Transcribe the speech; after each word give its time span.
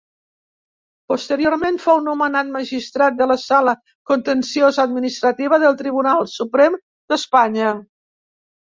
Posteriorment 1.11 1.77
fou 1.83 1.99
nomenat 2.05 2.49
magistrat 2.55 3.21
de 3.21 3.29
la 3.33 3.37
Sala 3.43 3.77
Contenciosa-Administrativa 4.15 5.63
del 5.69 5.81
Tribunal 5.85 6.31
Suprem 6.37 6.83
d'Espanya. 7.13 7.81